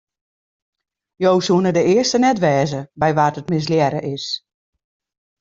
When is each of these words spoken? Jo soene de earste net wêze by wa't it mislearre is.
Jo 1.23 1.33
soene 1.47 1.71
de 1.77 1.83
earste 1.93 2.17
net 2.23 2.41
wêze 2.45 2.79
by 3.01 3.09
wa't 3.17 3.39
it 3.41 3.51
mislearre 3.53 4.01
is. 4.15 4.25